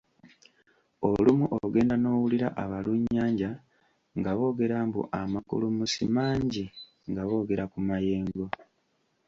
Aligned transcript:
Olumu 1.09 1.45
ogenda 1.63 1.95
n’owulira 1.99 2.47
abalunnyanja 2.63 3.51
nga 4.17 4.31
boogera 4.37 4.77
mbu 4.87 5.01
amakulumusi 5.21 6.03
mangi 6.15 6.65
nga 7.09 7.21
boogera 7.29 7.63
ku 7.71 7.79
mayengo. 7.87 8.45